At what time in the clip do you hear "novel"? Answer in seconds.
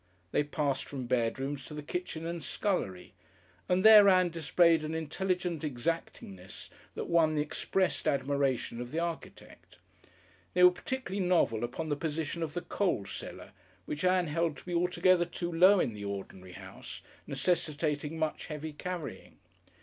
11.23-11.63